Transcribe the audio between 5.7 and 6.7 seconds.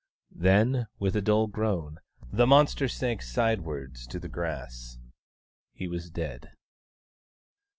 He was dead.